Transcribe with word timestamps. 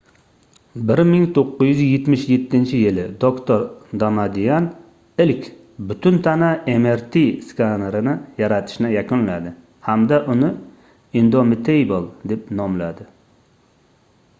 1977-yili 0.91 3.05
doktor 3.25 3.61
damadian 4.05 4.71
ilk 5.27 5.51
butun 5.93 6.17
tana 6.29 6.49
mrt 6.79 7.19
skanerini 7.51 8.15
yaratishni 8.43 8.93
yakunladi 8.97 9.55
hamda 9.91 10.21
uni 10.37 10.51
indomitable 11.25 12.03
deb 12.35 12.53
nomladi 12.63 13.09